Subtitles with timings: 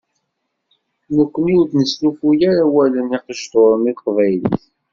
[1.15, 4.63] Nekni ur d-neslufuy ara awalen igejduren i teqbaylit.